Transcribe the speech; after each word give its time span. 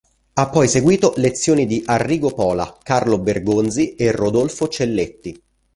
Ha 0.33 0.49
poi 0.49 0.67
seguito 0.67 1.13
lezioni 1.17 1.67
di 1.67 1.83
Arrigo 1.85 2.31
Pola, 2.33 2.75
Carlo 2.81 3.19
Bergonzi 3.19 3.93
e 3.93 4.09
Rodolfo 4.09 4.67
Celletti. 4.67 5.39